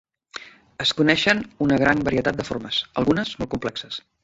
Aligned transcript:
Es 0.85 0.93
coneixen 1.01 1.43
una 1.67 1.77
gran 1.83 2.03
varietat 2.09 2.41
de 2.41 2.47
formes, 2.49 2.81
algunes 3.03 3.37
molt 3.43 3.53
complexes. 3.55 4.03